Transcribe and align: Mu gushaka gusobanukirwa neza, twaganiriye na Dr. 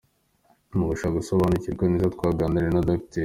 Mu 0.77 0.83
gushaka 0.89 1.15
gusobanukirwa 1.19 1.83
neza, 1.91 2.13
twaganiriye 2.15 2.71
na 2.73 2.85
Dr. 2.87 3.19